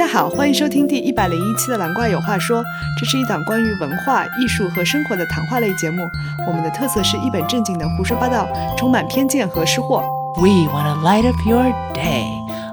[0.00, 2.62] 家好，欢迎收听第一百零一期的《蓝怪有话说》，
[2.98, 6.02] 这是一档关于文化艺术和生活的谈话类节目。
[6.46, 10.02] 我们的特色是一本正经的胡说八道，充满偏见和失货。
[10.36, 12.24] We wanna light up your day.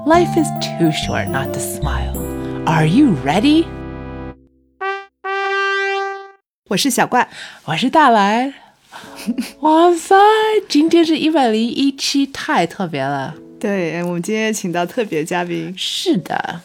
[0.06, 2.16] Life is too short not to smile.
[2.66, 3.66] Are you ready?
[6.70, 7.28] 我是小怪，
[7.66, 8.54] 我是大来。
[9.60, 10.16] 哇塞，
[10.70, 13.36] 今天是一百零一期，太特别了。
[13.60, 16.62] 对我们今天请到特别嘉宾，是的，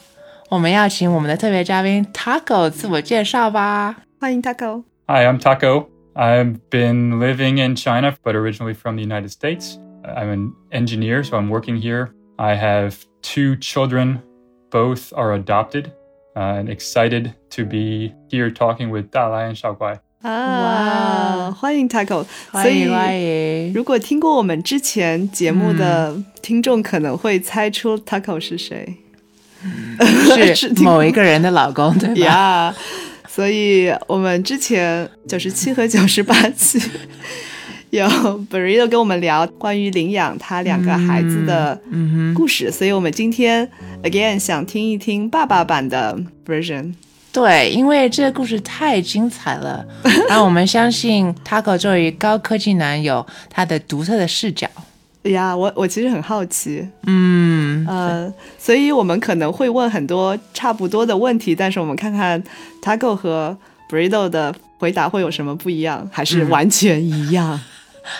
[0.51, 3.97] 我们要请我们的特别嘉宾 Taco 自我介绍吧。
[4.19, 4.83] 欢迎 Taco。
[5.07, 5.87] Hi, I'm Taco.
[6.13, 9.77] I've been living in China, but originally from the United States.
[10.03, 12.09] I'm an engineer, so I'm working here.
[12.37, 14.21] I have two children,
[14.71, 15.91] both are adopted,
[16.35, 19.99] uh, and excited to be here talking with Dalai and Xiaoguai.
[20.23, 22.25] 啊，欢迎 Taco。
[22.51, 23.73] 所以欢迎欢迎。
[23.73, 28.97] 如果听过我们之前节目的听众，可能会猜出 Taco 是谁。
[30.54, 32.14] 是某一个人的老公，对吧？
[32.24, 32.74] 呀
[33.28, 36.78] 所以我们之前九十七和九十八期
[37.88, 38.06] 有
[38.50, 41.80] Burrito 跟我们聊关于领养他两个孩子的
[42.34, 43.66] 故事，所以我们今天
[44.02, 46.92] again 想听一听爸爸版的 version。
[47.32, 49.82] 对，因为这个故事太精彩了，
[50.28, 54.68] 然后我们相信 Taco 作为高科技男友他的独特的视角。
[55.30, 62.42] 呀，我我其实很好奇，嗯，呃，所以我们可能会问很多差不多的问题，但是我们看看
[62.82, 63.56] Taco 和
[63.88, 67.60] Burrito 的回答会有什么不一样，还是完全一样？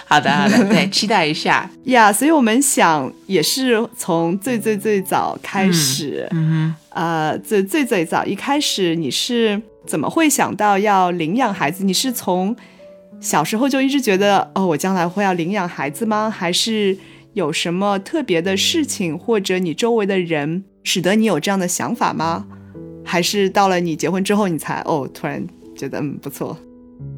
[0.07, 1.69] 好 的好的， 对，期待一下。
[1.87, 11.83] 呀所以我们想也是从最最最早开始，嗯呃，最最最早一开始你是怎么会想到要领养孩子？
[11.83, 12.55] 你是从
[13.22, 16.30] 小时候就一直觉得哦，我将来会要领养孩子吗？
[16.30, 16.98] 还是
[17.34, 22.46] 有什么特别的事情，或者你周围的人使得你有这样的想法吗？
[23.04, 26.58] 还是到了你结婚之后，你才哦，突然觉得嗯不错？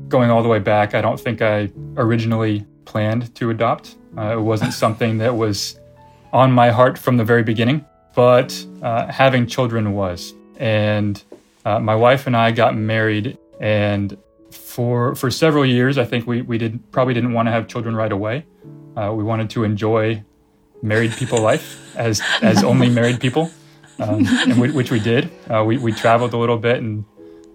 [0.09, 3.95] Going all the way back, I don't think I originally planned to adopt.
[4.15, 5.75] Uh, it wasn't something that was
[6.31, 7.81] on my heart from the very beginning,
[8.15, 10.33] but uh, having children was.
[10.59, 11.21] And
[11.63, 14.17] uh, my wife and I got married, and
[14.54, 17.94] for for several years, I think we we did probably didn't want to have children
[17.94, 18.46] right away.
[18.96, 20.22] Uh, we wanted to enjoy
[20.82, 23.50] married people life as as only married people,
[23.98, 25.30] um, and we, which we did.
[25.48, 27.04] Uh, we we traveled a little bit and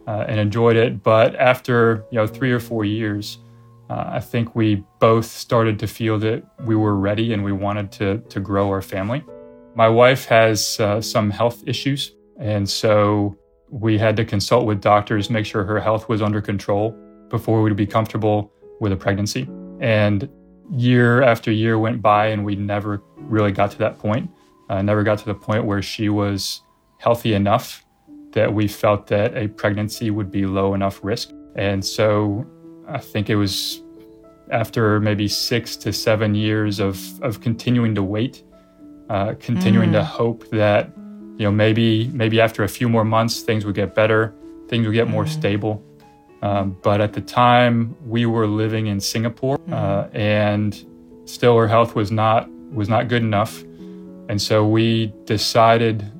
[0.08, 1.04] uh, and enjoyed it.
[1.04, 3.38] But after you know three or four years,
[3.90, 7.92] uh, I think we both started to feel that we were ready and we wanted
[7.94, 9.24] to to grow our family.
[9.76, 13.38] My wife has uh, some health issues, and so
[13.72, 16.92] we had to consult with doctors, make sure her health was under control
[17.30, 19.48] before we'd be comfortable with a pregnancy.
[19.80, 20.30] And
[20.72, 24.30] year after year went by, and we never really got to that point.
[24.70, 26.62] Uh, never got to the point where she was
[26.98, 27.86] healthy enough
[28.32, 31.32] that we felt that a pregnancy would be low enough risk.
[31.56, 32.46] And so
[32.88, 33.82] I think it was
[34.52, 38.44] after maybe six to seven years of, of continuing to wait,
[39.10, 40.92] uh, continuing to hope that,
[41.40, 44.36] you know, maybe, maybe after a few more months, things would get better,
[44.68, 45.82] things would get more stable.
[46.42, 50.86] Um, but at the time we were living in Singapore, uh, and
[51.24, 53.64] still her health was not, was not good enough.
[54.28, 56.12] And so we decided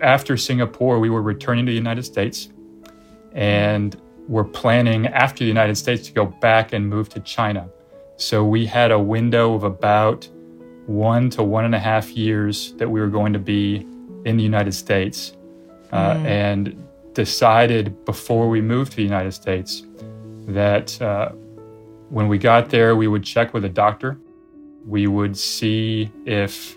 [0.00, 2.48] after Singapore, we were returning to the United States
[3.32, 7.68] and we're planning after the United States to go back and move to China.
[8.18, 10.28] So we had a window of about
[10.86, 13.84] one to one and a half years that we were going to be
[14.24, 15.36] in the United States
[15.92, 19.84] uh, and decided before we moved to the United States
[20.46, 21.30] that uh,
[22.10, 24.18] when we got there, we would check with a doctor.
[24.86, 26.76] We would see if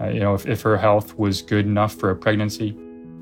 [0.00, 2.76] uh, you know, if, if her health was good enough for a pregnancy.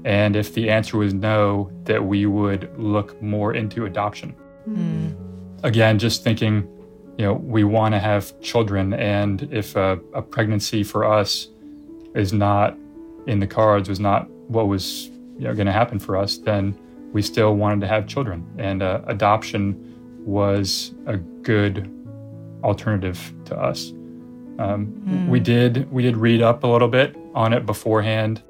[0.04, 4.34] And if the answer was no, that we would look more into adoption.
[5.62, 6.68] Again, just thinking,
[7.16, 8.92] you know, we want to have children.
[8.94, 11.48] And if a, a pregnancy for us
[12.14, 12.76] is not
[13.26, 16.78] in the cards, was not what was you know, going to happen for us, then
[17.12, 18.46] we still wanted to have children.
[18.58, 19.94] And uh, adoption
[20.24, 21.90] was a good
[22.62, 23.92] alternative to us.
[24.58, 28.42] Um, We did we did read up a little bit on it beforehand.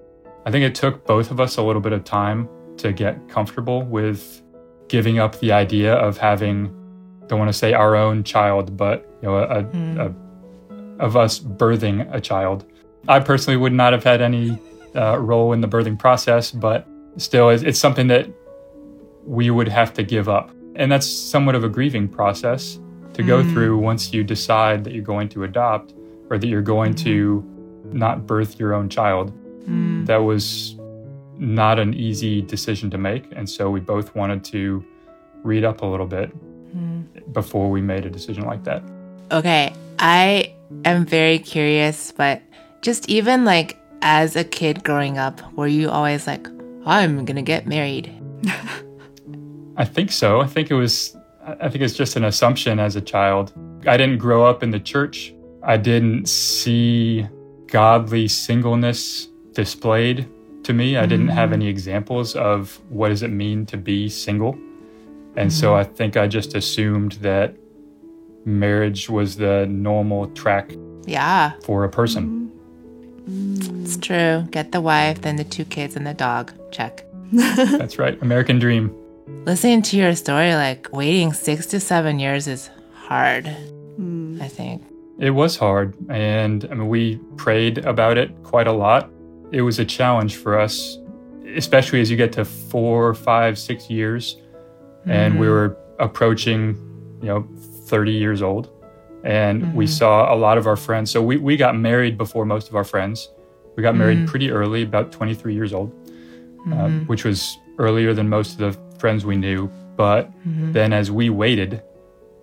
[0.46, 2.48] I think it took both of us a little bit of time
[2.78, 4.42] to get comfortable with
[4.88, 6.74] giving up the idea of having
[7.26, 9.60] don't want to say our own child, but you know a,
[9.98, 10.14] a,
[10.98, 12.66] of us birthing a child.
[13.08, 14.58] I personally would not have had any
[14.94, 16.86] uh, role in the birthing process, but
[17.16, 18.28] still, it's, it's something that
[19.24, 22.78] we would have to give up, and that's somewhat of a grieving process
[23.14, 23.52] to go mm.
[23.52, 25.94] through once you decide that you're going to adopt
[26.30, 27.98] or that you're going to mm-hmm.
[27.98, 29.32] not birth your own child.
[29.66, 30.06] Mm.
[30.06, 30.76] That was
[31.36, 33.24] not an easy decision to make.
[33.32, 34.84] And so we both wanted to
[35.42, 36.32] read up a little bit
[36.76, 37.32] mm.
[37.32, 38.82] before we made a decision like that.
[39.30, 40.54] Okay, I
[40.84, 42.42] am very curious, but
[42.84, 46.46] just even like as a kid growing up, were you always like,
[46.84, 48.12] I'm gonna get married?
[49.76, 50.40] I think so.
[50.40, 53.52] I think it was, I think it's just an assumption as a child.
[53.86, 55.34] I didn't grow up in the church.
[55.62, 57.26] I didn't see
[57.66, 60.28] godly singleness displayed
[60.64, 60.98] to me.
[60.98, 61.54] I didn't have mm.
[61.54, 64.56] any examples of what does it mean to be single.
[65.36, 65.80] And so mm-hmm.
[65.80, 67.56] I think I just assumed that
[68.44, 70.72] marriage was the normal track
[71.06, 72.24] Yeah, for a person.
[72.24, 72.43] Mm-hmm.
[73.26, 74.46] It's true.
[74.50, 76.52] Get the wife, then the two kids and the dog.
[76.70, 77.04] Check.
[77.32, 78.20] That's right.
[78.22, 78.94] American dream.
[79.46, 84.38] Listening to your story, like waiting six to seven years is hard, hmm.
[84.40, 84.82] I think.
[85.18, 85.94] It was hard.
[86.10, 89.10] And I mean, we prayed about it quite a lot.
[89.52, 90.98] It was a challenge for us,
[91.54, 94.36] especially as you get to four, five, six years.
[95.06, 95.52] And we hmm.
[95.52, 96.76] were approaching,
[97.20, 97.48] you know,
[97.86, 98.70] 30 years old.
[99.24, 99.92] And we mm-hmm.
[99.92, 101.10] saw a lot of our friends.
[101.10, 103.30] So we, we got married before most of our friends.
[103.76, 104.26] We got married mm-hmm.
[104.26, 105.92] pretty early, about 23 years old,
[106.70, 109.70] uh, which was earlier than most of the friends we knew.
[109.96, 111.82] But then as we waited,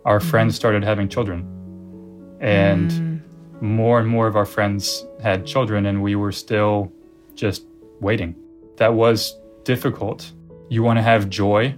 [0.05, 1.47] our friends started having children.
[2.39, 3.21] And mm.
[3.61, 6.91] more and more of our friends had children, and we were still
[7.35, 7.63] just
[7.99, 8.35] waiting.
[8.77, 10.31] That was difficult.
[10.69, 11.75] You want to have joy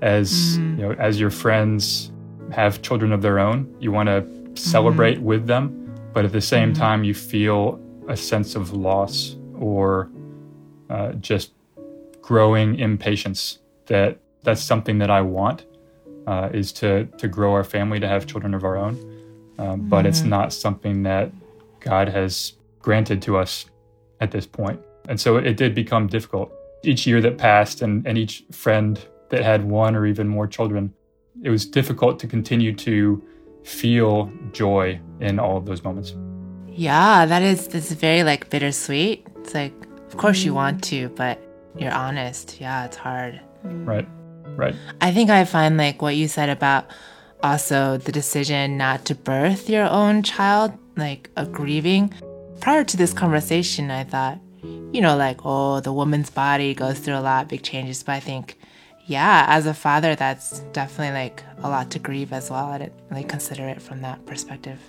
[0.00, 2.11] as you know, as your friends
[2.52, 3.74] have children of their own.
[3.80, 8.54] You want to celebrate with them, but at the same time, you feel a sense
[8.54, 10.10] of loss or
[10.90, 11.52] uh, just
[12.20, 13.58] growing impatience.
[13.86, 15.66] That that's something that I want
[16.26, 18.94] uh, is to to grow our family, to have children of our own,
[19.58, 21.32] um, but it's not something that
[21.80, 23.66] God has granted to us
[24.20, 24.80] at this point.
[25.08, 26.52] And so it did become difficult.
[26.84, 29.00] Each year that passed, and, and each friend
[29.30, 30.92] that had one or even more children,
[31.42, 33.22] it was difficult to continue to
[33.64, 36.14] feel joy in all of those moments.
[36.68, 39.26] Yeah, that is that's very like bittersweet.
[39.36, 39.74] It's like,
[40.06, 41.40] of course you want to, but
[41.76, 42.60] you're honest.
[42.60, 43.40] Yeah, it's hard.
[43.62, 44.08] Right.
[44.56, 44.74] Right.
[45.00, 46.86] I think I find like what you said about
[47.42, 52.12] also the decision not to birth your own child, like a grieving.
[52.60, 57.16] Prior to this conversation, I thought, you know, like, oh, the woman's body goes through
[57.16, 58.02] a lot, big changes.
[58.02, 58.58] But I think,
[59.12, 62.66] yeah, as a father, that's definitely like a lot to grieve as well.
[62.66, 64.80] I didn't really consider it from that perspective.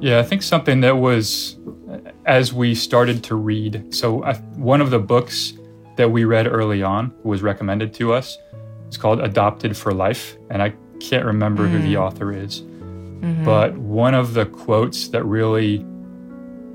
[0.00, 1.58] Yeah, I think something that was
[1.90, 3.94] uh, as we started to read.
[3.94, 5.52] So, I, one of the books
[5.96, 8.38] that we read early on was recommended to us.
[8.88, 12.00] It's called Adopted for Life, and I can't remember who the mm.
[12.00, 12.62] author is.
[12.62, 13.44] Mm-hmm.
[13.44, 15.84] But one of the quotes that really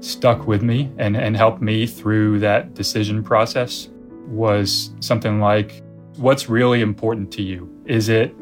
[0.01, 3.89] stuck with me and, and helped me through that decision process
[4.27, 5.81] was something like,
[6.17, 7.69] What's really important to you?
[7.85, 8.33] Is it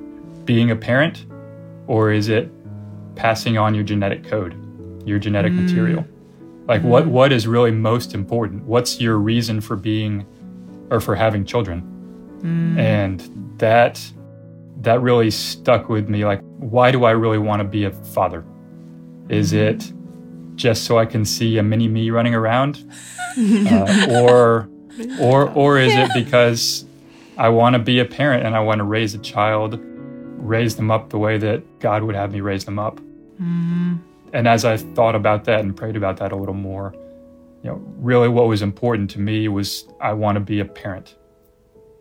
[0.46, 1.26] being a parent
[1.88, 2.50] or is it
[3.16, 4.56] passing on your genetic code,
[5.06, 5.64] your genetic mm.
[5.64, 6.06] material?
[6.68, 8.64] Like what what is really most important?
[8.64, 10.26] What's your reason for being
[10.90, 11.82] or for having children?
[12.42, 12.80] Mm.
[12.80, 14.02] And that
[14.82, 18.46] that really stuck with me like why do I really want to be a father?
[19.30, 19.58] Is mm.
[19.58, 19.94] it
[20.56, 22.90] just so I can see a mini me running around?
[23.36, 24.70] Uh, or
[25.20, 26.86] or or is it because
[27.38, 29.80] I want to be a parent and I want to raise a child,
[30.38, 33.00] raise them up the way that God would have me raise them up.
[33.42, 33.96] Mm-hmm.
[34.34, 36.94] And as I thought about that and prayed about that a little more,
[37.64, 41.16] you know, really what was important to me was I want to be a parent.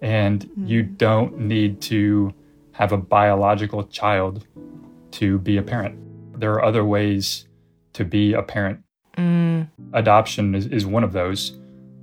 [0.00, 0.98] And you mm.
[0.98, 2.34] don't need to
[2.72, 4.46] have a biological child
[5.12, 6.40] to be a parent.
[6.40, 7.46] There are other ways
[7.92, 8.82] to be a parent.
[9.16, 9.68] Mm.
[9.92, 11.58] Adoption is, is one of those,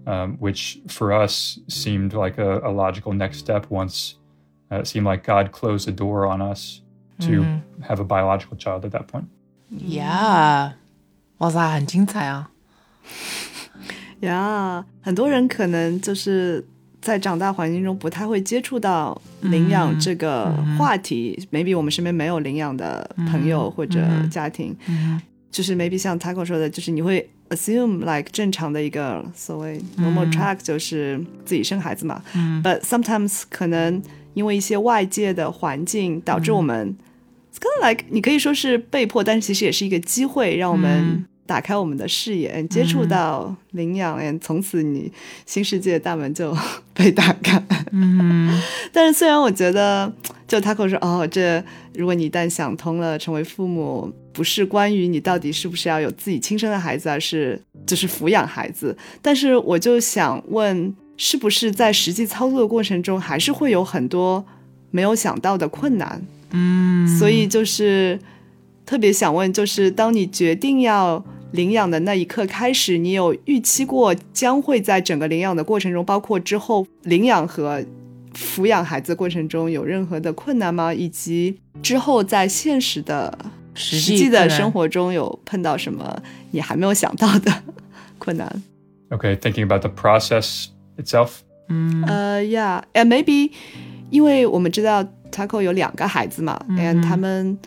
[0.09, 4.15] um, which for us seemed like a, a logical next step once
[4.71, 6.81] uh, it seemed like God closed the door on us
[7.21, 7.45] to
[7.83, 9.27] have a biological child at that point.
[9.71, 10.73] Yeah，
[11.39, 12.51] 哇塞，很精彩啊！
[14.21, 16.65] 呀很多人可能就是
[17.01, 24.01] 在长大环境中不太会接触到领养这个话题、m a y b e 我们身边没有领养的朋友或者
[24.31, 24.75] 家庭，
[25.51, 32.22] 就是 maybe 像 Taco 说的，就是你会 assume like 正常的一个所谓 normal track 就是自己生孩子嘛、
[32.64, 34.02] b u t sometimes 可能
[34.34, 36.96] 因为一些外界的环境导致我们。
[37.52, 45.12] It's kind of like 你可以说是被迫，但是其实也是一个机会，让我们打开我们的视野，接触到领养，嗯，从此你
[45.48, 46.56] 新世界的大门就
[46.94, 47.60] 被打开。
[47.92, 48.62] 嗯，
[48.94, 50.14] 但是虽然我觉得，
[50.48, 51.64] 就 Taco 说，哦，这
[51.96, 58.96] 如果你一旦想通了，成为父母不是关于你到底是不是要有自己亲生的孩子，而是就是抚养孩子。
[59.24, 60.96] 但是我就想问。
[61.22, 64.42] 是不是在实际操作的过程中，还是会有很多
[64.90, 66.26] 没有想到的困难？
[66.52, 68.18] 嗯，所以就是
[68.86, 77.84] 特别想问，就是当你决定要领养的那一刻开始，你有预期过将会在整个领养的过程中，包括之后领养和
[78.34, 80.94] 抚养孩子过程中有任何的困难吗？
[80.94, 83.38] 以及之后在现实的
[83.74, 87.64] 实实际的生活中有碰到什么你还没有想到的
[88.18, 88.62] 困难？
[89.12, 91.40] Okay, thinking about the process itself.
[92.08, 93.52] 呃、y e a h and maybe，
[94.12, 97.58] 因为我们知道 Taco 有两个孩子嘛、a n d 他们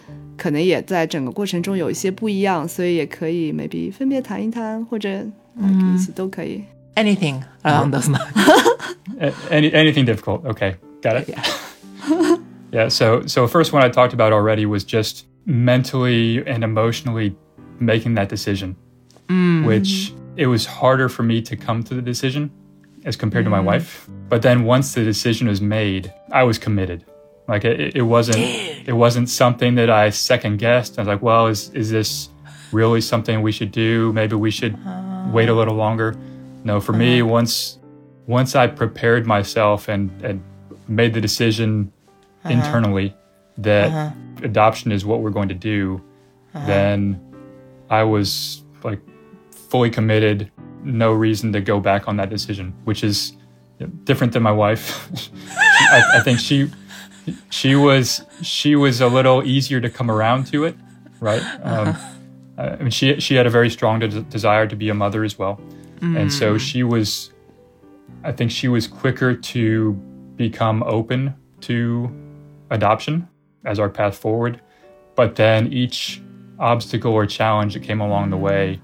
[0.42, 5.10] 可能也在整个过程中有一些不一样，所以也可以 maybe 分别谈一谈，或者、
[5.56, 6.64] like, 一起都可以。
[6.96, 8.22] anything along those lines.
[9.20, 10.44] A- Any, anything difficult?
[10.46, 11.30] Okay, got it.
[11.30, 12.38] Yeah.
[12.72, 12.90] Yeah.
[12.90, 17.36] So so first one I talked about already was just mentally and emotionally
[17.80, 18.76] making that decision,
[19.64, 22.50] which it was harder for me to come to the decision
[23.06, 24.10] as compared to my wife.
[24.30, 27.06] But then once the decision was made, I was committed.
[27.53, 30.99] Like it, it wasn't it wasn't something that I second guessed.
[30.99, 32.31] I was like, well, is is this
[32.73, 34.11] really something we should do?
[34.15, 34.75] Maybe we should
[35.31, 36.17] wait a little longer.
[36.65, 37.31] No, for me, uh-huh.
[37.31, 37.79] once
[38.27, 40.43] once I prepared myself and, and
[40.89, 41.93] made the decision
[42.43, 42.55] uh-huh.
[42.55, 43.15] internally
[43.59, 44.11] that uh-huh.
[44.45, 46.03] adoption is what we're going to do,
[46.55, 47.21] then
[47.91, 49.01] I was like
[49.51, 50.51] fully committed.
[50.85, 53.37] No reason to go back on that decision, which is
[54.05, 55.11] different than my wife.
[55.59, 56.71] I, I think she
[57.51, 60.77] she was she was a little easier to come around to it,
[61.21, 61.43] right?
[61.63, 61.97] Um,
[62.59, 65.39] I mean, she she had a very strong de- desire to be a mother as
[65.39, 65.61] well,
[66.01, 67.31] and so she was.
[68.25, 69.93] I think she was quicker to
[70.37, 72.11] become open to
[72.71, 73.29] adoption
[73.65, 74.61] as our path forward,
[75.17, 76.23] but then each
[76.59, 78.81] obstacle or challenge that came along the way,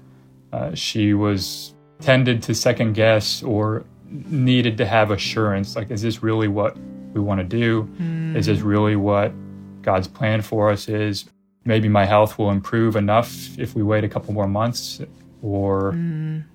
[0.51, 6.23] uh, she was tended to second guess or needed to have assurance like is this
[6.23, 6.75] really what
[7.13, 7.89] we want to do
[8.35, 9.33] is this really what
[9.81, 11.25] god's plan for us is.
[11.65, 15.01] Maybe my health will improve enough if we wait a couple more months
[15.41, 15.93] or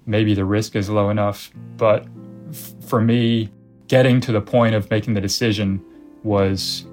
[0.06, 1.50] maybe the risk is low enough.
[1.76, 2.06] But
[2.50, 3.50] f- for me
[3.88, 5.82] getting to the point of making the decision
[6.22, 6.84] was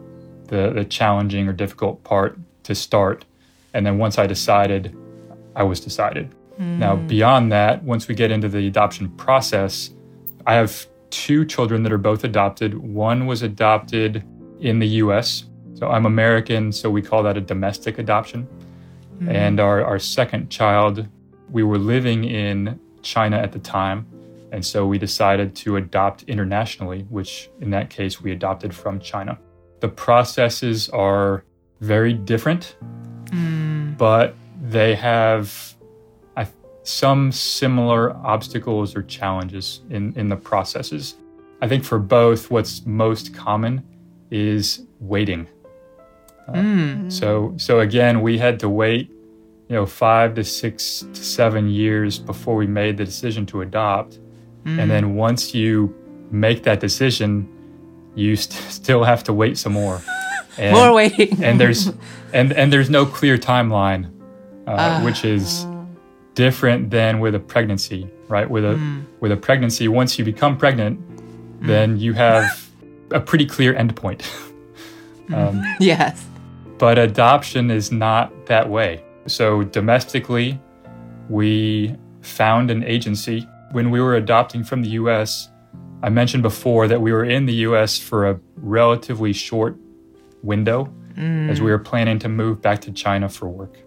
[0.48, 3.26] the, the challenging or difficult part to start.
[3.74, 4.96] And then once i decided
[5.56, 6.34] i was decided.
[6.58, 7.08] Now, mm.
[7.08, 9.90] beyond that, once we get into the adoption process,
[10.46, 12.78] I have two children that are both adopted.
[12.78, 14.24] One was adopted
[14.60, 15.46] in the US.
[15.74, 18.48] So I'm American, so we call that a domestic adoption.
[19.16, 19.30] Mm-hmm.
[19.30, 21.08] And our, our second child,
[21.50, 24.08] we were living in China at the time.
[24.52, 29.40] And so we decided to adopt internationally, which in that case, we adopted from China.
[29.80, 31.44] The processes are
[31.80, 32.76] very different,
[33.26, 33.98] mm.
[33.98, 35.71] but they have
[36.84, 41.16] some similar obstacles or challenges in, in the processes.
[41.62, 43.84] I think for both, what's most common
[44.32, 45.48] is waiting.
[46.48, 49.10] Uh, So, so again, we had to wait,
[49.70, 54.20] you know, five to six to seven years before we made the decision to adopt.
[54.66, 55.94] And then once you
[56.30, 57.48] make that decision,
[58.16, 60.02] you st- still have to wait some more.
[60.58, 61.42] And, More waiting.
[61.42, 61.88] and there's
[62.34, 64.12] and and there's no clear timeline,
[64.68, 65.64] uh, which is
[66.36, 68.50] different than with a pregnancy, right?
[68.50, 69.06] With a mm.
[69.20, 71.68] with a pregnancy, once you become pregnant, mm.
[71.68, 72.70] then you have
[73.12, 74.22] a pretty clear endpoint.
[75.28, 75.36] Mm.
[75.36, 76.26] um, yes.
[76.78, 79.04] but adoption is not that way.
[79.28, 80.60] So domestically,
[81.30, 85.50] we found an agency when we were adopting from the US.
[86.04, 89.78] I mentioned before that we were in the US for a relatively short
[90.42, 93.78] window as we were planning to move back to China for work.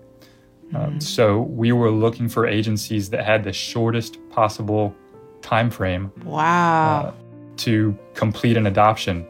[0.75, 4.95] Um, so we were looking for agencies that had the shortest possible
[5.43, 7.15] time frame Wow.
[7.59, 9.27] to complete an adoption,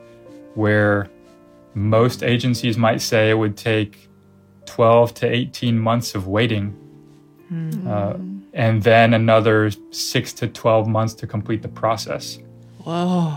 [0.55, 1.11] where
[1.75, 4.09] most agencies might say it would take
[4.67, 6.75] 12 to 18 months of waiting,
[7.87, 8.15] uh,
[8.55, 12.39] and then another 6 to 12 months to complete the process.
[12.85, 13.33] Whoa.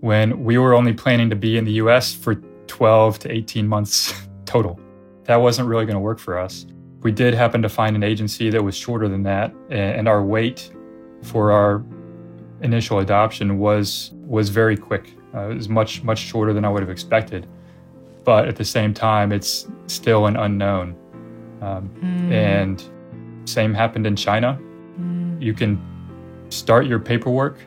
[0.00, 2.36] When we were only planning to be in the US for
[2.66, 4.12] 12 to 18 months
[4.46, 4.78] total.
[5.24, 6.66] That wasn't really going to work for us.
[7.02, 10.72] We did happen to find an agency that was shorter than that, and our wait
[11.22, 11.84] for our
[12.62, 15.14] initial adoption was was very quick.
[15.34, 17.46] Uh, it was much much shorter than I would have expected,
[18.24, 20.96] but at the same time, it's still an unknown.
[21.60, 21.90] Um,
[22.32, 22.82] And
[23.44, 24.58] same happened in China.
[25.40, 25.80] You can
[26.50, 27.58] start your paperwork,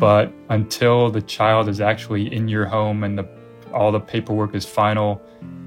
[0.00, 3.26] but until the child is actually in your home and the
[3.72, 5.20] all the paperwork is final,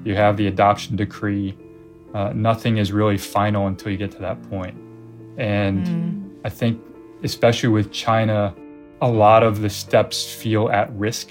[0.04, 1.58] you have the adoption decree.
[2.18, 4.76] Uh, nothing is really final until you get to that point.
[5.38, 6.82] And I think,
[7.22, 8.56] especially with China,
[9.02, 11.30] a lot of the steps feel at risk.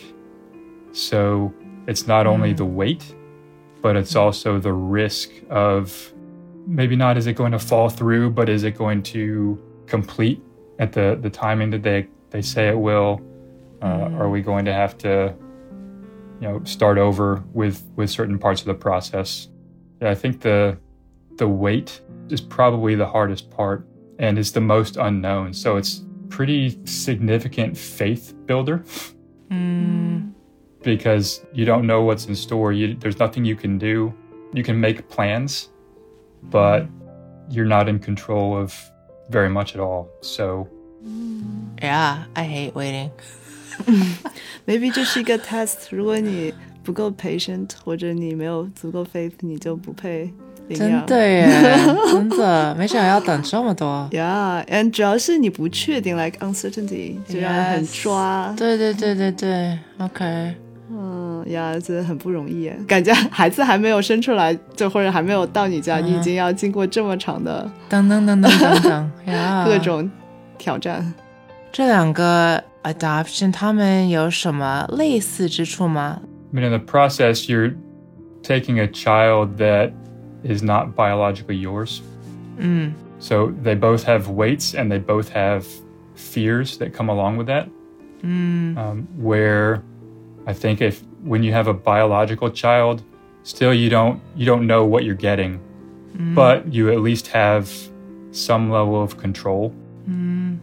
[0.93, 1.53] So
[1.89, 3.17] it's not only the wait,
[3.83, 6.13] but it's also the risk of
[6.69, 10.41] maybe not is it going to fall through, but is it going to complete
[10.79, 13.21] at the, the timing that they, they say it will?
[13.83, 15.35] Uh, Are we going to have to,
[16.41, 19.49] you know, start over with with certain parts of the process?
[20.01, 20.79] Yeah, I think the
[21.37, 22.01] the wait
[22.31, 23.87] is probably the hardest part
[24.19, 25.53] and it's the most unknown.
[25.53, 28.85] So it's pretty significant faith builder.
[29.51, 30.33] Mm.
[30.83, 32.73] Because you don't know what's in store.
[32.73, 34.15] You, there's nothing you can do.
[34.53, 35.69] You can make plans,
[36.45, 36.87] but
[37.51, 38.75] you're not in control of
[39.29, 40.09] very much at all.
[40.21, 40.69] So
[41.83, 43.11] Yeah, I hate waiting.
[44.67, 45.95] Maybe just 是一个 test。
[45.95, 46.53] 如果你
[46.87, 50.33] 不够 patient，或者你没有足够 faith，你就不配
[50.69, 51.05] 领真养。
[51.05, 51.49] 的耶，
[52.13, 54.09] 真的，没想到要等这么多。
[54.13, 58.55] Yeah，and 主要是你不确定，like uncertainty，就让人很 Yes 抓。
[58.57, 60.55] 对对对对对，OK，
[60.93, 70.09] 嗯呀，真的很不容易耶，感觉孩子还没有生出来，就或者还没有到你家，嗯你已经要经过这么长的等等等等等等， 呀，各种
[70.57, 71.13] 挑战。
[71.73, 76.21] 这两个 adoption 他们有什么类似之处吗？
[76.49, 77.75] I mean, in the process, you're
[78.43, 79.93] taking a child that
[80.45, 82.03] is not biologically yours.
[82.57, 82.95] Mm.
[83.19, 85.67] So they both have waits and they both have
[86.15, 87.69] fears that come along with that.
[88.23, 88.77] Mm.
[88.77, 89.83] Um, where
[90.47, 93.03] I think if when you have a biological child,
[93.43, 95.61] still you don't you don't know what you're getting,
[96.17, 96.35] mm.
[96.35, 97.71] but you at least have
[98.31, 99.75] some level of control
[100.09, 100.59] mm.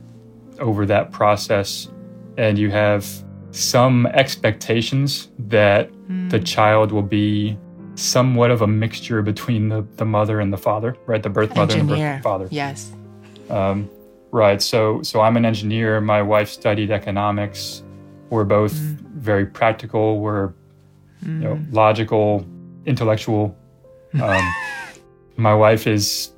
[0.60, 1.90] over that process,
[2.38, 3.06] and you have
[3.54, 5.90] some expectations that
[6.30, 7.58] the child will be
[7.96, 11.22] somewhat of a mixture between the, the mother and the father, right?
[11.22, 12.48] The birth mother and engineer birth father.
[12.50, 12.92] yes
[13.50, 13.90] Um,
[14.32, 14.60] right.
[14.62, 16.02] So, so I'm an engineer.
[16.02, 17.84] My wife studied economics.
[18.32, 20.20] We're both very practical.
[20.20, 20.54] We're,
[21.22, 22.46] you know, logical,
[22.88, 23.56] intellectual.
[24.20, 24.54] Um,
[25.38, 26.32] my wife is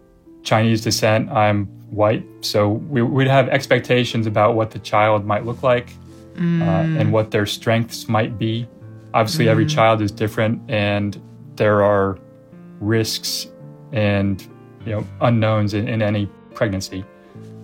[0.44, 1.32] Chinese descent.
[1.32, 2.26] I'm white.
[2.42, 5.94] So we, we'd have expectations about what the child might look like
[6.38, 8.68] uh, and what their strengths might be.
[9.14, 9.70] Obviously, every mm.
[9.70, 11.22] child is different, and
[11.56, 12.18] there are
[12.80, 13.48] risks
[13.94, 14.48] and
[14.86, 17.04] you know unknowns in, in any pregnancy.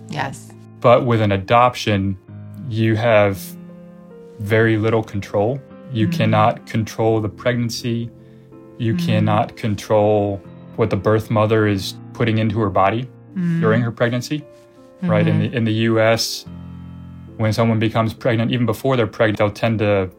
[0.10, 2.18] yes But with an adoption,
[2.70, 3.38] you have
[4.40, 5.60] very little control.
[5.92, 6.14] You mm.
[6.14, 8.10] cannot control the pregnancy.
[8.78, 9.06] You mm.
[9.06, 10.42] cannot control
[10.78, 13.10] what the birth mother is putting into her body
[13.60, 14.44] during her pregnancy.
[15.04, 15.58] Right in the mm-hmm.
[15.58, 16.46] in the U.S.,
[17.42, 20.10] when someone becomes pregnant, even before they're pregnant, they'll tend to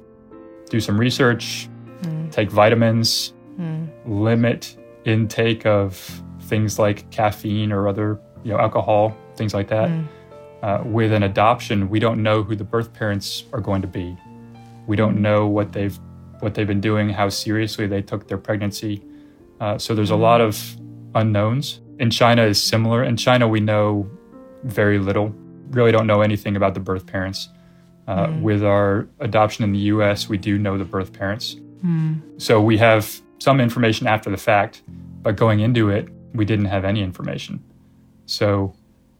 [0.69, 1.69] do some research,
[2.03, 2.31] mm.
[2.31, 3.89] take vitamins, mm.
[4.07, 9.89] limit intake of things like caffeine or other you know alcohol, things like that.
[9.89, 10.09] Mm.
[10.63, 14.17] Uh, with an adoption, we don't know who the birth parents are going to be.
[14.87, 15.99] We don't know what they've
[16.41, 19.03] what they've been doing, how seriously they took their pregnancy.
[19.61, 20.77] Uh, so there's a lot of
[21.15, 21.81] unknowns.
[21.99, 23.05] In China is similar.
[23.05, 24.11] In China, we know
[24.65, 25.33] very little.
[25.73, 27.49] Really don't know anything about the birth parents.
[28.09, 31.57] Uh, With our adoption in the U.S., we do know the birth parents.
[32.39, 34.83] So we have some information after the fact,
[35.23, 37.61] but going into it, we didn't have any information.
[38.27, 38.73] So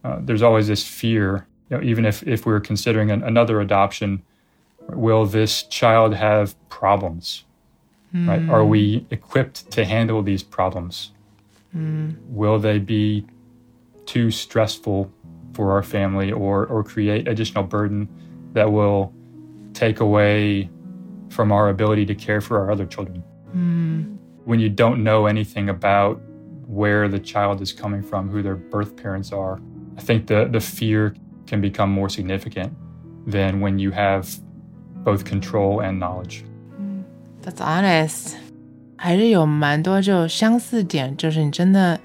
[0.05, 4.21] uh, there's always this fear, you know, even if, if we're considering an, another adoption,
[4.89, 7.43] will this child have problems?
[8.13, 8.47] Right?
[8.49, 11.11] Are we equipped to handle these problems?
[12.29, 13.25] Will they be
[14.05, 15.11] too stressful
[15.52, 18.08] for our family or, or create additional burden
[18.54, 19.12] that will
[19.74, 20.70] take away
[21.30, 23.22] from our ability to care for our other children?
[24.44, 26.20] When you don't know anything about
[26.66, 29.60] where the child is coming from, who their birth parents are,
[29.96, 31.14] I think the, the fear
[31.46, 32.72] can become more significant
[33.26, 34.28] than when you have
[35.04, 36.44] both control and knowledge.
[37.42, 38.36] That's honest，
[38.96, 41.98] 还是有蛮多就相似点，就是你真的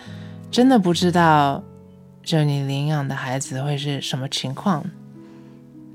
[0.52, 1.64] 真的不知道，
[2.29, 4.85] 就你领养的孩子会是什么情况，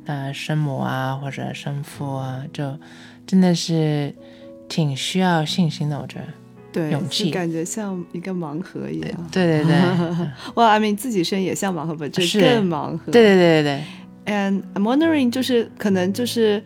[0.05, 2.75] 呃，生母啊或者生父啊，就
[3.27, 4.11] 真的是
[4.67, 6.25] 挺需要信心的，我觉得。
[6.71, 9.29] 对，勇气感觉像一个盲盒一样。
[9.31, 9.75] 对对对，
[10.55, 13.11] 哇，I mean 自己生也像盲盒，不，这是更盲盒。
[13.11, 13.83] 对对对对
[14.25, 16.63] 对，And I'm wondering，就是可能就是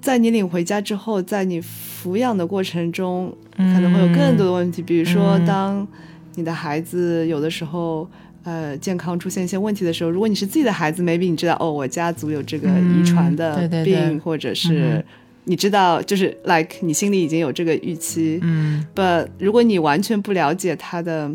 [0.00, 5.88] 在你领回家之后，在你抚养的过程中，可能会有更多的问题，比如说嗯当
[6.36, 8.08] 你的孩子有的时候。
[8.43, 15.03] 呃，健康出现一些问题的时候，如果你是自己的孩子，maybe 你知道哦，我家族有这个遗传的嗯对病，对对或者是、嗯
[15.45, 18.39] 你知道，就是 like 你心里已经有这个预期。
[18.43, 21.31] 嗯 But 如果你完全不了解他的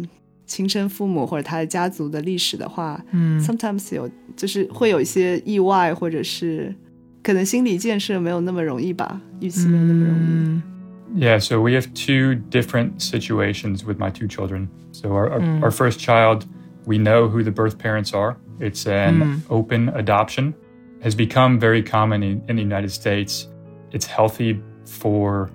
[0.46, 6.72] 亲生父母或者他的家族的历史的话，嗯，sometimes 有就是会有一些意外，或者是
[7.24, 11.24] 可能心理建设没有那么容易吧，预期没有那么容易。
[11.24, 14.68] Yeah, so we have two different situations with my two children.
[14.92, 16.42] So our, our, our first child,
[16.85, 18.37] we know who the birth parents are.
[18.59, 20.55] It's an open adoption.
[21.01, 23.47] Has become very common in, in the United States.
[23.91, 25.49] It's healthy for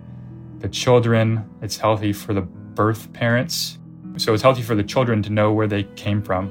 [0.61, 1.49] the children.
[1.61, 3.79] It's healthy for the birth parents.
[4.17, 6.49] So it's healthy for the children to know where they came from.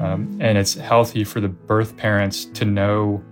[0.00, 3.22] Um, and it's healthy for the birth parents to know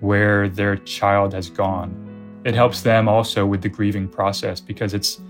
[0.00, 2.40] where their child has gone.
[2.44, 5.20] It helps them also with the grieving process because it's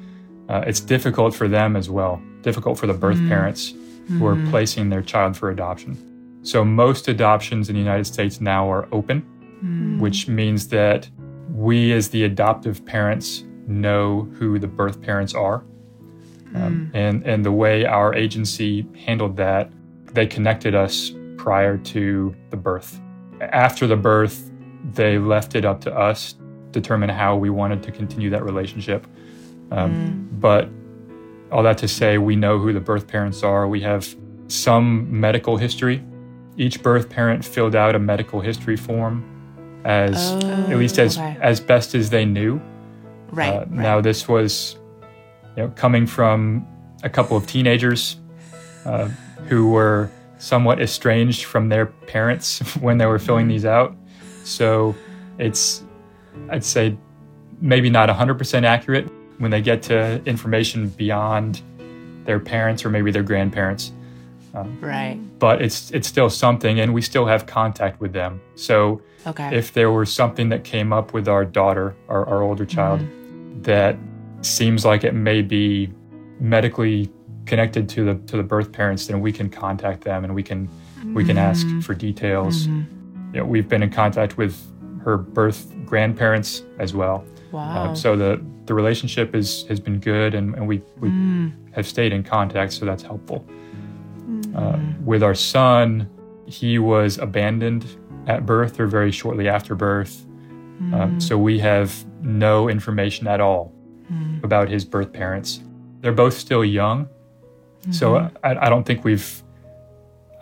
[0.49, 3.75] uh, it's difficult for them as well, difficult for the birth parents
[4.09, 5.97] who are placing their child for adoption.
[6.43, 9.23] So most adoptions in the United States now are open,
[10.01, 11.09] which means that
[11.53, 15.65] we as the adoptive parents know who the birth parents are.
[16.55, 19.71] Um, and, and the way our agency handled that,
[20.15, 22.99] they connected us prior to the birth.
[23.41, 24.51] After the birth,
[24.95, 29.07] they left it up to us to determine how we wanted to continue that relationship.
[29.71, 30.71] Um, But
[31.51, 33.67] all that to say, we know who the birth parents are.
[33.67, 34.15] We have
[34.49, 36.05] some medical history.
[36.57, 39.25] Each birth parent filled out a medical history form
[39.85, 41.37] as at least as okay.
[41.41, 42.61] as best as they knew.
[43.31, 43.55] Right.
[43.55, 43.71] Uh, right.
[43.71, 44.77] Now this was,
[45.57, 46.67] you know, coming from
[47.03, 48.17] a couple of teenagers
[48.85, 49.09] uh,
[49.47, 53.97] who were somewhat estranged from their parents when they were filling these out.
[54.45, 54.95] So
[55.39, 55.85] it's,
[56.49, 56.97] I'd say,
[57.61, 61.63] maybe not 100% accurate when they get to information beyond
[62.25, 63.93] their parents or maybe their grandparents.
[64.55, 65.19] Um, right.
[65.39, 68.41] But it's it's still something, and we still have contact with them.
[68.55, 69.57] So Okay.
[69.57, 72.75] if there was something that came up with our daughter, our, our older mm-hmm.
[72.75, 73.97] child, that
[74.41, 75.93] seems like it may be
[76.41, 77.11] medically
[77.47, 80.69] connected to the to the birth parents, then we can contact them and we can
[81.15, 81.81] we can ask mm-hmm.
[81.81, 82.67] for details.
[82.67, 83.35] Mm-hmm.
[83.35, 84.57] You know, we've been in contact with
[85.03, 87.25] her birth grandparents as well.
[87.27, 87.89] Uh, wow.
[87.89, 91.11] Um, so the the relationship is has been good, and, and we we
[91.73, 93.45] have stayed in contact, so that's helpful.
[93.49, 94.57] Mm.
[94.57, 96.09] Uh, with our son,
[96.47, 97.85] he was abandoned
[98.27, 100.25] at birth or very shortly after birth,
[100.95, 103.73] um, so we have no information at all
[104.43, 105.63] about his birth parents.
[106.01, 107.09] They're both still young,
[107.91, 108.37] so mm-hmm.
[108.45, 109.43] I, I don't think we've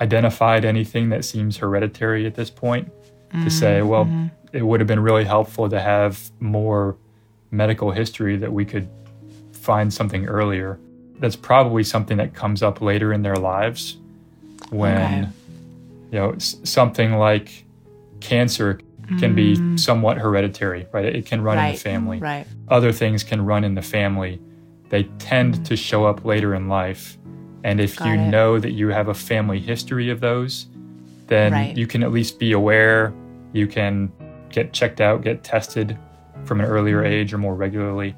[0.01, 2.93] identified anything that seems hereditary at this point
[3.45, 4.27] to say, well, mm-hmm.
[4.53, 6.97] it would have been really helpful to have more
[7.51, 8.89] medical history that we could
[9.53, 10.79] find something earlier.
[11.19, 13.99] That's probably something that comes up later in their lives
[14.71, 15.29] when, Okay.
[16.13, 17.65] you know, something like
[18.21, 18.81] cancer
[19.21, 19.79] can be mm.
[19.79, 21.05] somewhat hereditary, right?
[21.05, 22.45] It can run in the family Right.
[22.69, 24.41] other things can run in the family.
[24.89, 25.79] They tend to mm.
[25.79, 27.17] show up later in life.
[27.63, 28.29] And if Got you it.
[28.29, 30.67] know that you have a family history of those,
[31.29, 31.77] then Right.
[31.77, 33.13] you can at least be aware.
[33.53, 34.11] You can
[34.51, 35.97] get checked out, get tested
[36.45, 37.13] from an earlier Mm-hmm.
[37.13, 38.15] age or more regularly.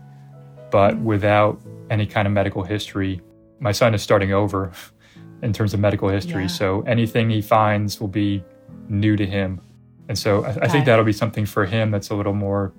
[0.70, 3.20] But without any kind of medical history,
[3.60, 4.72] my son is starting over
[5.42, 6.42] in terms of medical history.
[6.42, 6.48] Yeah.
[6.48, 8.42] So anything he finds will be
[8.88, 9.60] new to him.
[10.08, 12.72] And so I, I think that'll be something for him that's a little more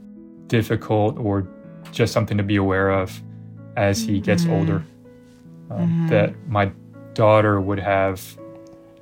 [0.47, 1.47] difficult or
[1.91, 3.21] just something to be aware of
[3.75, 4.53] as he gets Mm-hmm.
[4.53, 4.83] older.
[5.71, 6.71] Um, That my
[7.13, 8.21] daughter would have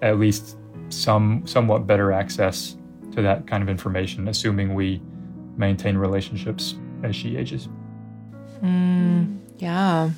[0.02, 0.58] at least
[0.90, 2.76] some somewhat better access
[3.12, 5.02] to that kind of information, assuming we
[5.57, 7.69] maintain relationships as she ages.
[9.59, 10.11] Yeah.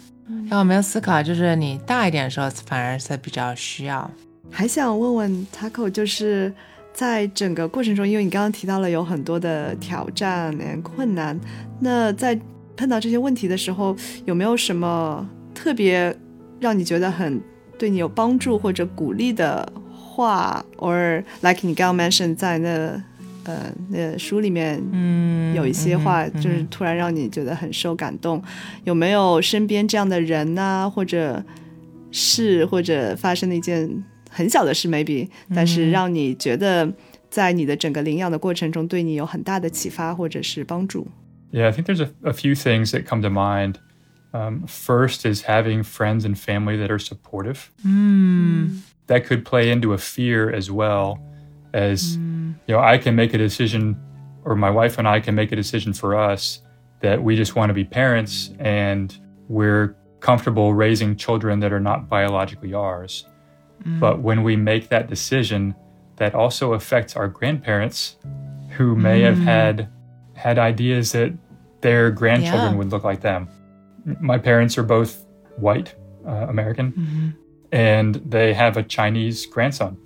[0.48, 4.10] 让我没有思考，就是你大一点的时候，反而是比较需要。
[4.50, 6.52] 还想问问 Taco，就是
[6.92, 11.38] 在整个过程中，因为你刚刚提到了有很多的挑战、嗯困难，
[11.80, 12.38] 那在
[12.76, 16.16] 碰到这些问题的时候，有没有什么特别
[16.58, 17.40] 让你觉得很
[17.78, 23.02] 对你有帮助或者鼓励的话，or like 你刚刚 mention 在那
[23.48, 28.42] 呃那书里面，嗯有一些话就是突然让你觉得很受感动，
[28.84, 31.44] 有没有身边这样的人呐、或者
[32.10, 36.92] 事，或者发生的一件很小的事，maybe，但是让你觉得
[37.28, 41.06] 在你的整个领养的过程中对你有很大的启发或者是帮助？
[41.52, 43.74] Yeah, I think there's a, a few things that come to mind.
[44.32, 47.70] Um, first is having friends and family that are supportive.
[49.06, 51.18] That could play into a fear as well,
[51.73, 53.99] as you know, I can make a decision,
[54.45, 56.61] or my wife and I can make a decision for us
[57.01, 62.09] that we just want to be parents and we're comfortable raising children that are not
[62.09, 63.25] biologically ours.
[63.83, 63.99] Mm.
[63.99, 65.75] But when we make that decision,
[66.17, 68.17] that also affects our grandparents
[68.71, 69.43] who may have mm.
[69.43, 69.89] had
[70.33, 71.33] had ideas that
[71.81, 72.77] their grandchildren Yeah.
[72.77, 73.47] would look like them.
[74.19, 75.25] My parents are both
[75.57, 77.29] white uh, American, mm-hmm.
[77.71, 79.97] And they have a Chinese grandson.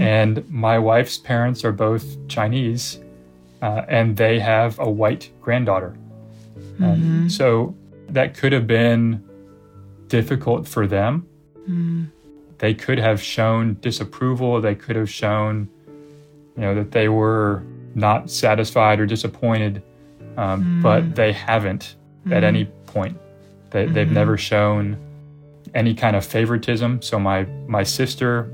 [0.00, 2.98] And my wife's parents are both Chinese,
[3.60, 5.94] uh, and they have a white granddaughter.
[6.80, 7.74] Um, so
[8.08, 9.22] that could have been
[10.08, 11.26] difficult for them.
[12.58, 14.60] They could have shown disapproval.
[14.60, 15.68] They could have shown,
[16.56, 17.62] you know, that they were
[17.94, 19.82] not satisfied or disappointed,
[20.36, 21.96] um, but they haven't
[22.30, 23.18] at any point.
[23.70, 24.96] They, They've never shown
[25.74, 27.02] any kind of favoritism.
[27.02, 28.52] So my my sister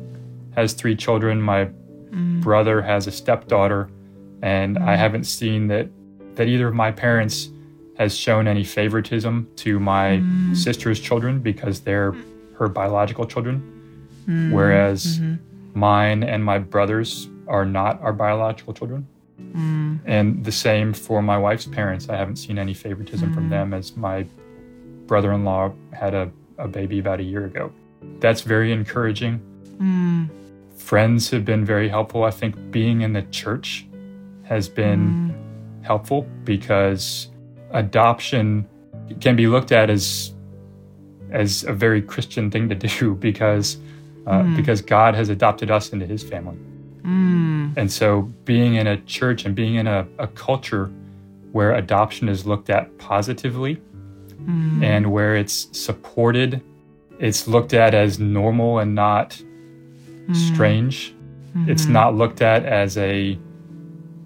[0.54, 1.40] has three children.
[1.40, 1.66] My
[2.10, 2.40] mm.
[2.40, 3.90] brother has a stepdaughter,
[4.42, 4.98] and I mm.
[4.98, 5.88] haven't seen that
[6.34, 7.50] that either of my parents
[7.96, 10.56] has shown any favoritism to my mm.
[10.56, 12.14] sister's children because they're
[12.54, 13.62] her biological children,
[14.52, 15.78] whereas mm-hmm.
[15.78, 19.06] mine and my brothers are not our biological children.
[20.06, 22.08] And the same for my wife's parents.
[22.08, 24.26] I haven't seen any favoritism from them as my
[25.06, 27.72] brother in law had a, a baby about a year ago.
[28.20, 29.38] That's very encouraging.
[29.78, 30.26] Hmm.
[30.76, 32.24] Friends have been very helpful.
[32.24, 33.86] I think being in the church
[34.44, 35.82] has been hmm.
[35.82, 37.28] helpful because
[37.70, 38.66] adoption
[39.20, 40.34] can be looked at as
[41.30, 43.76] as a very Christian thing to do because
[44.26, 44.56] uh, hmm.
[44.56, 46.58] because God has adopted us into His family.
[47.78, 50.90] And so, being in a church and being in a, a culture
[51.52, 53.80] where adoption is looked at positively
[54.40, 54.82] Mm.
[54.82, 56.62] and where it's supported,
[57.18, 59.30] it's looked at as normal and not
[60.26, 60.36] mm.
[60.52, 61.14] strange.
[61.66, 61.92] It's mm-hmm.
[61.92, 63.38] not looked at as a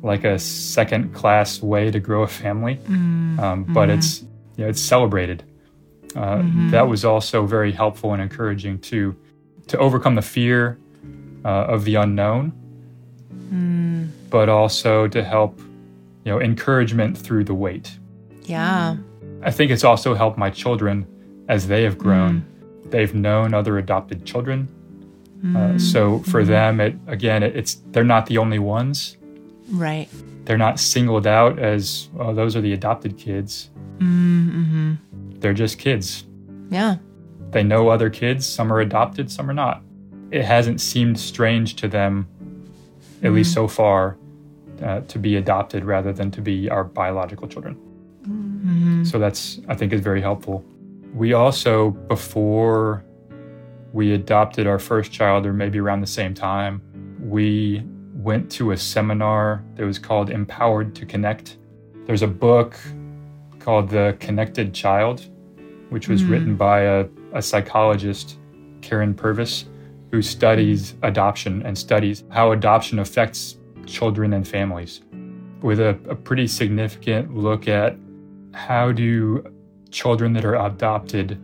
[0.03, 3.39] like a second class way to grow a family, mm.
[3.39, 3.99] um, but mm-hmm.
[3.99, 4.23] it's
[4.57, 5.45] you know, it's celebrated.
[6.15, 6.71] Uh, mm-hmm.
[6.71, 9.17] That was also very helpful and encouraging to
[9.69, 10.79] to overcome the fear
[11.45, 12.53] uh, of the unknown,
[14.29, 15.59] but also to help
[16.25, 17.99] you know encouragement through the wait.
[18.45, 18.97] Yeah.
[19.43, 21.07] I think it's also helped my children
[21.49, 22.45] as they have grown.
[22.87, 24.69] They've known other adopted children.
[25.57, 29.17] Uh, so for them, it again, it, it's they're not the only ones.
[29.71, 30.09] Right.
[30.45, 33.71] They're not singled out as oh, those are the adopted kids.
[33.99, 34.95] Mm-hmm.
[35.41, 36.25] They're just kids.
[36.71, 36.97] Yeah.
[37.51, 38.47] They know other kids.
[38.47, 39.83] Some are adopted, some are not.
[40.31, 42.29] It hasn't seemed strange to them,
[43.23, 44.17] at least so far,
[44.83, 47.77] uh, to be adopted rather than to be our biological children.
[48.73, 49.05] Mm-hmm.
[49.05, 50.65] So that's, I think, is very helpful.
[51.15, 53.05] We also, before
[53.93, 56.81] we adopted our first child, or maybe around the same time,
[57.21, 61.59] we went to a seminar that was called Empowered to Connect.
[62.07, 62.77] There's a book
[63.59, 65.29] called The Connected Child,
[65.91, 66.33] which was mm-hmm.
[66.33, 68.39] written by a, a psychologist,
[68.81, 69.67] Karyn Purvis,
[70.11, 75.03] who studies adoption and studies how adoption affects children and families,
[75.61, 77.97] with a, a pretty significant look at
[78.53, 79.45] how do
[79.91, 81.39] children that are adopted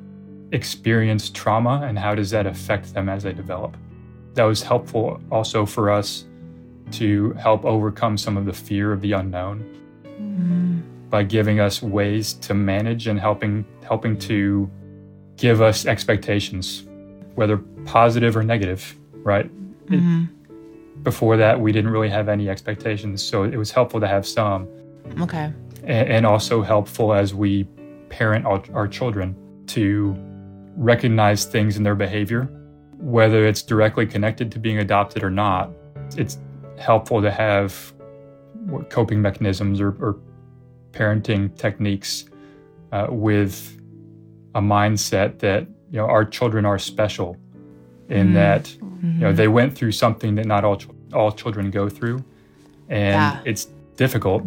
[0.52, 3.76] experience trauma and how does that affect them as they develop.
[4.34, 6.24] That was helpful also for us
[6.92, 9.60] to help overcome some of the fear of the unknown
[10.04, 10.80] mm-hmm.
[11.10, 14.70] by giving us ways to manage and helping helping to
[15.36, 16.84] give us expectations
[17.34, 19.50] whether positive or negative right
[19.86, 20.24] mm-hmm.
[20.24, 24.26] It- before that we didn't really have any expectations so it was helpful to have
[24.26, 24.66] some
[25.20, 25.52] Okay.
[25.88, 27.64] And also helpful as we
[28.11, 29.35] parent our, our children
[29.66, 30.14] to
[30.77, 32.42] recognize things in their behavior,
[32.98, 35.70] whether it's directly connected to being adopted or not.
[36.16, 36.38] It's
[36.79, 37.92] helpful to have
[38.90, 40.18] coping mechanisms or, or
[40.92, 42.27] parenting techniques
[42.92, 43.81] uh, with
[44.55, 47.37] a mindset that you know our children are special,
[48.11, 50.79] in that you know they went through something that not all
[51.14, 52.22] all children go through,
[52.88, 53.40] and Yeah.
[53.44, 54.42] it's difficult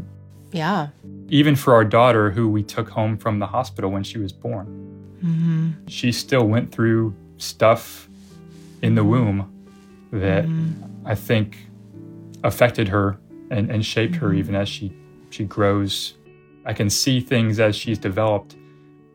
[0.51, 0.87] Yeah.
[1.31, 4.67] Even for our daughter who we took home from the hospital when she was born.
[5.23, 5.87] Mm-hmm.
[5.87, 8.09] She still went through stuff
[8.81, 9.47] in the womb
[10.11, 11.07] that mm-hmm.
[11.07, 11.57] i think
[12.43, 13.17] affected her
[13.49, 14.39] and, and shaped her mm-hmm.
[14.39, 14.93] even as she
[15.29, 16.15] she grows.
[16.65, 18.57] I can see things as she's developed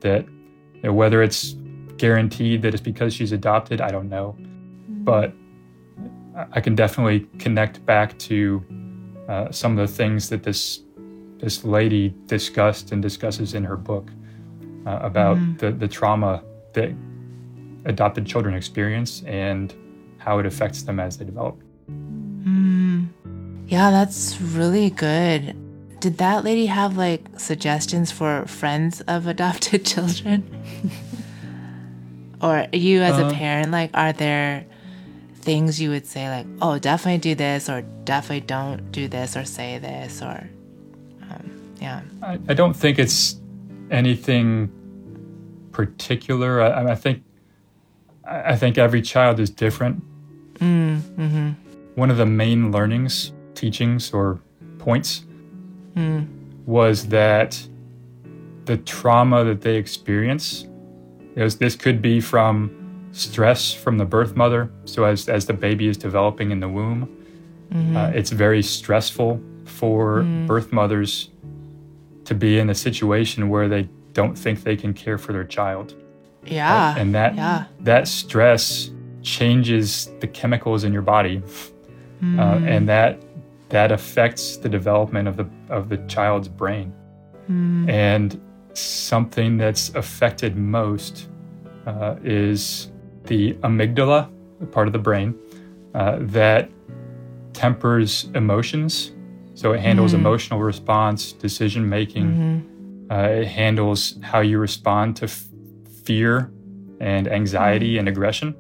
[0.00, 1.54] that you know, whether it's
[1.98, 4.36] guaranteed that it's because she's adopted i don't know.
[5.04, 5.34] But
[6.34, 8.64] I- i can definitely connect back to
[9.28, 10.85] uh, some of the things that this
[11.38, 14.10] this lady discussed and discusses in her book
[14.86, 16.94] uh, about the, the trauma that
[17.84, 19.74] adopted children experience and
[20.18, 21.60] how it affects them as they develop.
[23.68, 25.56] Yeah, that's really good.
[26.00, 30.44] Did that lady have like suggestions for friends of adopted children?
[32.40, 34.66] or you as a Uh, parent, like, are there
[35.40, 39.44] things you would say, like, oh, definitely do this, or definitely don't do this, or
[39.44, 40.48] say this, or,
[41.80, 42.02] yeah.
[42.22, 43.40] I, I don't think it's
[43.90, 44.70] anything
[45.72, 46.62] particular.
[46.62, 47.22] I, I think
[48.26, 50.02] I think every child is different.
[50.58, 51.50] Mm, mm-hmm.
[51.94, 54.40] One of the main learnings, teachings, or
[54.78, 55.24] points
[55.94, 56.26] mm.
[56.66, 57.66] was that
[58.64, 60.66] the trauma that they experience
[61.36, 64.70] is this could be from stress from the birth mother.
[64.84, 67.06] So as as the baby is developing in the womb,
[67.70, 67.96] mm-hmm.
[67.96, 70.46] uh, it's very stressful for mm.
[70.46, 71.30] birth mothers
[72.26, 75.94] to be in a situation where they don't think they can care for their child.
[76.44, 76.96] Yeah.
[76.96, 77.64] and that yeah.
[77.80, 78.90] that stress
[79.22, 81.42] changes the chemicals in your body,
[82.22, 83.20] uh, and that
[83.70, 86.92] that affects the development of the of the child's brain.
[87.88, 88.40] And
[88.74, 91.28] something that's affected most
[91.86, 92.90] uh, is
[93.24, 95.34] the amygdala, the part of the brain
[95.94, 96.70] uh, that
[97.52, 99.12] tempers emotions.
[99.56, 103.06] So it handles emotional response, decision making.
[103.10, 105.44] Uh, it handles how you respond to f-
[106.04, 106.52] fear
[107.00, 108.54] and anxiety and aggression.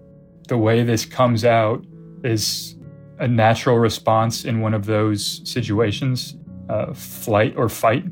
[0.48, 1.84] The way this comes out
[2.24, 2.76] is
[3.18, 6.36] a natural response in one of those situations
[6.68, 8.04] uh, flight or fight.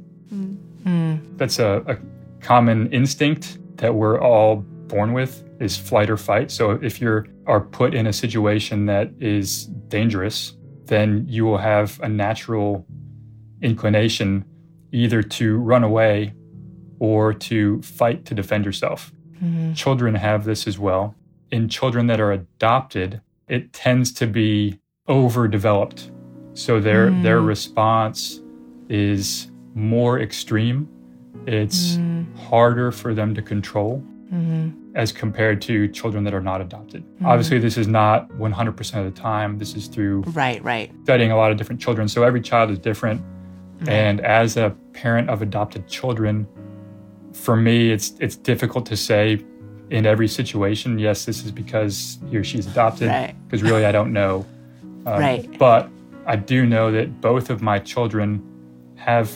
[1.38, 1.96] That's a, a
[2.40, 4.56] common instinct that we're all
[4.88, 6.50] born with is flight or fight.
[6.50, 10.54] So if you are put in a situation that is dangerous,
[10.86, 12.86] then you will have a natural
[13.62, 14.44] inclination
[14.92, 16.32] either to run away
[16.98, 19.12] or to fight to defend yourself.
[19.36, 19.72] Mm-hmm.
[19.74, 21.14] Children have this as well.
[21.50, 26.10] In children that are adopted, it tends to be overdeveloped.
[26.54, 27.22] So their mm.
[27.22, 28.40] their response
[28.88, 30.88] is more extreme.
[31.46, 32.36] It's mm.
[32.36, 34.02] harder for them to control
[34.94, 37.04] as compared to children that are not adopted.
[37.24, 39.58] Obviously, this is not 100% of the time.
[39.58, 40.90] This is through Right, right.
[41.04, 42.08] studying a lot of different children.
[42.08, 43.22] So every child is different.
[43.86, 46.46] And as a parent of adopted children,
[47.32, 49.44] for me, it's it's difficult to say
[49.90, 53.08] in every situation, yes, this is because he or she's adopted.
[53.08, 53.34] Right.
[53.46, 54.46] Because really, I don't know.
[55.06, 55.58] Um, Right.
[55.58, 55.90] But
[56.26, 58.42] I do know that both of my children
[58.96, 59.30] have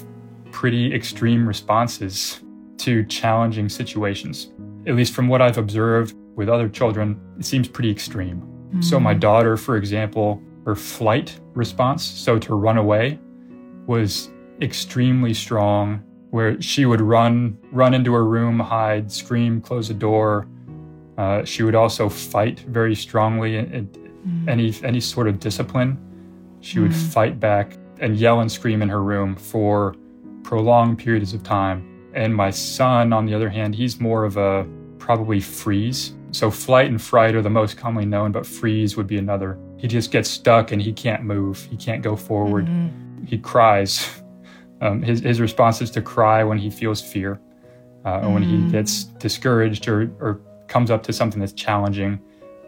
[0.51, 2.41] pretty extreme responses
[2.79, 4.51] to challenging situations.
[4.89, 8.43] At least from what I've observed with other children, it seems pretty extreme.
[8.81, 9.21] So, my mm.
[9.21, 13.19] daughter, for example, her flight response, so to run away,
[13.87, 19.95] was extremely strong where she would run run into her room hide scream close the
[19.95, 20.47] door.
[21.17, 23.91] Uh, she would also fight very strongly and
[24.27, 24.49] mm.
[24.49, 25.99] any any sort of discipline.
[26.61, 27.13] She would mm.
[27.13, 29.95] fight back and yell and scream in her room for
[30.43, 31.85] prolonged periods of time.
[32.15, 34.67] And my son on the other hand he's more of a
[34.99, 36.15] probably freeze.
[36.33, 39.59] So flight and fright are the most commonly known but freeze would be another.
[39.79, 41.67] He just gets stuck and he can't move.
[41.71, 42.69] He can't go forward.
[43.27, 44.09] He cries.
[44.81, 47.41] Um, his, his response is to cry when he feels fear,
[48.05, 52.21] uh, and when he gets discouraged or, or comes up to something that's challenging,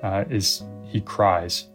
[0.02, 1.68] uh, is he cries.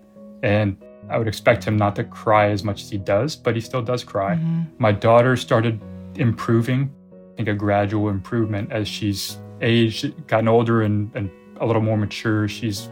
[0.43, 0.75] And
[1.09, 3.81] I would expect him not to cry as much as he does, but he still
[3.81, 4.35] does cry.
[4.77, 5.79] My daughter started
[6.15, 11.81] improving, I think a gradual improvement as she's aged, gotten older, and, and a little
[11.81, 12.47] more mature.
[12.47, 12.89] She's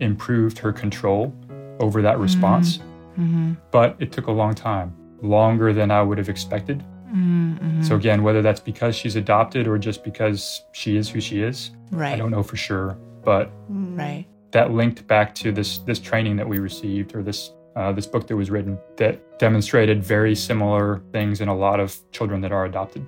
[0.00, 1.34] improved her control
[1.78, 2.22] over that mm-hmm.
[2.22, 2.78] response.
[3.18, 3.54] Mm-hmm.
[3.70, 6.84] But it took a long time, longer than I would have expected.
[7.14, 7.82] Mm-hmm.
[7.82, 11.70] So, again, whether that's because she's adopted or just because she is who she is,
[11.96, 12.96] I don't know for sure.
[13.24, 14.26] But Right.
[14.52, 18.26] that linked back to this this training that we received or this uh, this book
[18.26, 22.64] that was written that demonstrated very similar things in a lot of children that are
[22.64, 23.06] adopted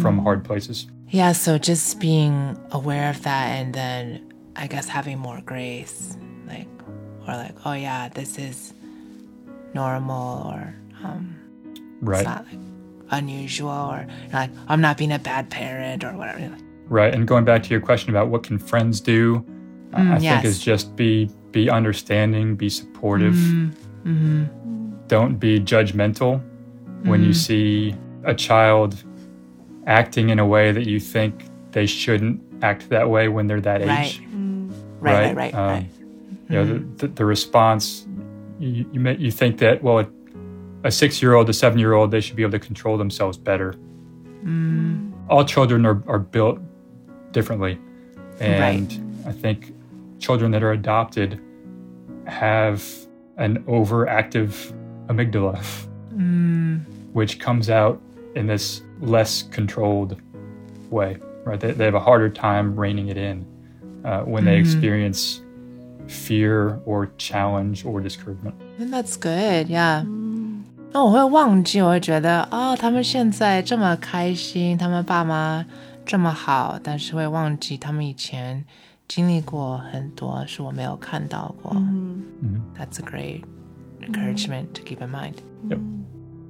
[0.00, 0.86] from hard places.
[1.10, 6.16] Yeah, so just being aware of that and then I guess having more grace.
[6.48, 6.66] Like
[7.28, 8.74] or like, oh yeah, this is
[9.74, 11.36] normal or um
[12.00, 12.18] Right.
[12.20, 12.58] it's not like
[13.10, 16.56] unusual or like I'm not being a bad parent or whatever.
[16.88, 17.14] Right.
[17.14, 19.44] And going back to your question about what can friends do,
[19.92, 23.36] I- Mm, I think is just be be understanding, be supportive.
[24.04, 24.44] Mm-hmm.
[25.08, 26.42] Don't be judgmental
[27.04, 27.26] when Mm.
[27.26, 29.02] you see a child
[29.86, 33.80] acting in a way that you think they shouldn't act that way when they're that
[33.86, 34.06] Right.
[34.06, 34.22] age.
[35.00, 35.86] Right, right, right, Um, right.
[36.48, 38.06] You know, the, the, the response,
[38.58, 40.06] you, you, may, you think that, well, a,
[40.84, 43.36] a six year old, a seven year old, they should be able to control themselves
[43.36, 43.74] better.
[44.44, 45.12] Mm.
[45.28, 46.58] All children are, are built
[47.32, 47.78] differently.
[48.40, 49.74] And I think
[50.18, 51.40] children that are adopted
[52.26, 52.82] have
[53.37, 54.73] an overactive
[55.07, 55.59] amygdala,
[56.15, 56.81] Mm.
[57.13, 57.99] which comes out
[58.35, 60.17] in this less controlled
[60.89, 61.59] way, right?
[61.59, 63.45] They, they have a harder time reining it in
[64.03, 65.41] uh, when they experience
[66.07, 68.55] fear or challenge or discouragement.
[68.79, 70.03] And that's good, yeah.
[70.91, 75.65] 那我会忘记，我会觉得哦，他们现在这么开心，他们爸妈
[76.05, 78.65] 这么好，但是会忘记他们以前
[79.08, 81.72] 经历过很多是我没有看到过。
[81.74, 82.22] 嗯
[82.76, 83.42] ，That's a great
[84.00, 85.34] encouragement to keep in mind。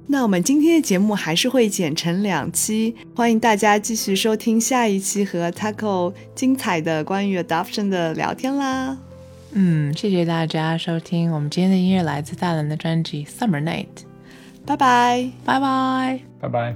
[0.07, 8.95] 那我们今天的节目还是会剪成两期，欢迎大家继续收听下一期和 Taco 精彩的关于 Adoption 的聊天啦。
[9.53, 13.85] 嗯，谢谢大家收听，我们今天的音乐来自大蓝的专辑《Summer Night》。
[14.65, 16.75] 拜拜，拜拜，拜拜。